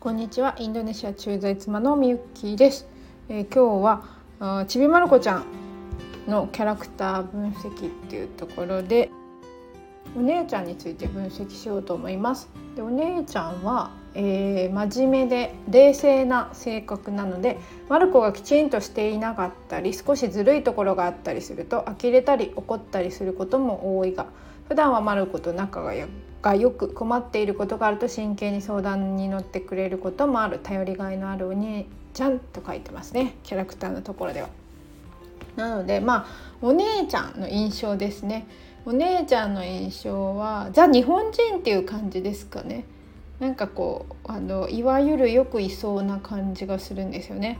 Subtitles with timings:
[0.00, 0.56] こんにちは。
[0.58, 2.88] インドネシア駐在妻のみゆきです、
[3.28, 5.44] えー、今日はちびまる子ちゃん
[6.26, 9.10] のキャラクター分析っていうところで
[10.16, 12.48] お姉ちゃんについて分析しようと思います。
[12.76, 17.58] でお姉ちゃんは、えー、真面目で冷静な性格なので
[17.90, 24.24] マルコがきちんとしていなかったり少しずるいところがあったりすると呆れたり怒ったりすることも多いが
[24.66, 25.92] 普段はマルコと仲が
[26.42, 30.58] がよく困っていることがあると真剣に相談に乗ってくれることもある。
[30.58, 33.36] 頼りがいのあるお兄ちゃんと書いてますね。
[33.42, 34.48] キャラクターのところでは。
[35.56, 36.26] なのでまあ
[36.62, 38.46] お姉ちゃんの印象ですね。
[38.86, 42.84] お姉ちゃんの印象はザ日本人っていう感じですかね。
[43.38, 47.58] なんかこうあのいわゆるよくいそうな感じがするんですよね。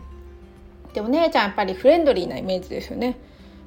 [0.94, 3.18] でお姉ちゃんやっぱりフレンドリーなイメージですよね。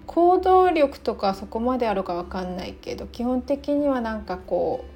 [0.05, 4.92] 行動力とかそこまであるか分かんないけど基本的にはなんかこう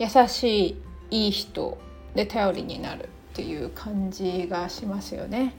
[0.00, 0.68] 優し
[1.10, 1.76] いいい人
[2.14, 5.54] で頼りになるっていう感じがしますよね。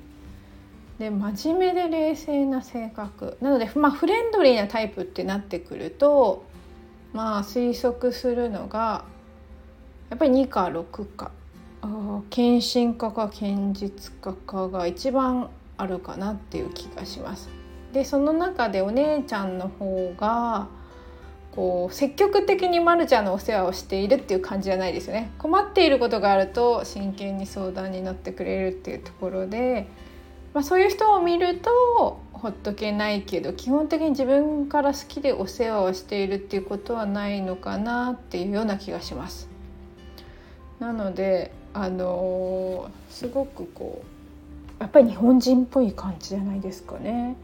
[0.98, 6.44] で真面目で冷静な性格なので、まあ、フレンドリーなタイプってなってくると
[7.14, 9.06] まあ推測するのが
[10.10, 11.32] やっぱり2か6か
[12.30, 17.50] 献身家か堅実家かが一番あるかなっていう気がします。
[17.94, 20.68] でその中でお姉ちゃんの方が
[21.52, 29.88] こう積極的にまるちゃんのお世話をしているっていう感じじゃないですよね困っていることがあると真剣に相談に乗ってくれるっていうところで、
[30.54, 39.50] まあ、そういう人を見るとほっとけないけど基本的に自分から好きでお世話をしているっていうことはないのかなっていうような気がします。
[40.80, 47.36] なのであのー、すごくこうやっぱり日本人っぽい感じじゃないですかね。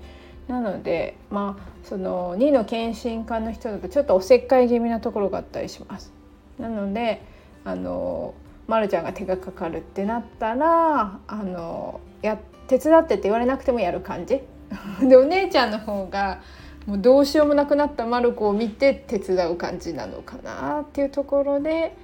[0.48, 6.14] なのでまあその2の検診官の人だとちょっとおせっかい気味なところがあったりします。
[6.58, 7.22] なので
[7.64, 8.34] あの
[8.68, 12.38] まるちゃんが手がかかるってなったらあのや
[12.68, 14.42] 手伝ってって言われなくてもやる感じ
[15.02, 16.42] でお姉ちゃんの方が
[16.86, 21.96] もうどうしようもなくなったマルコを見て手伝う感じなのかなっていうところで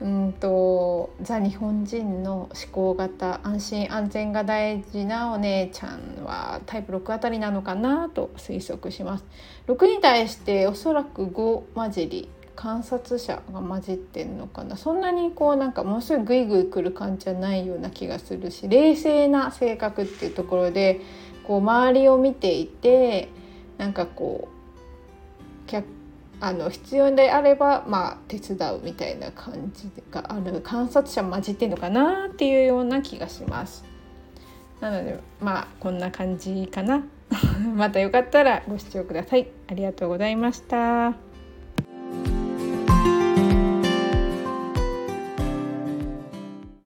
[0.00, 0.48] うんと
[1.22, 9.24] ザ日本人の思考型安心安全が大事なお姉ちゃんはタイプ6あたりなのかなと推測します。
[9.66, 12.28] 6に対しておそらく5混じり
[12.60, 21.00] 観察者が混じってんのかなそんなにこうなんかものすごいグイグイくる感じじゃないような気がするし冷静な性格っていうところで
[21.44, 23.30] こう周りを見ていて
[23.78, 24.48] なんかこ
[25.66, 25.86] う客
[26.40, 33.84] あの必要であれば、まあ、手伝うみたいな感じがある観察者混じってんのかなっていうような気がします。
[34.80, 37.04] なのでまあこんな感じかな。
[37.76, 39.48] またよかったらご視聴ください。
[39.68, 41.29] ありがとうございました。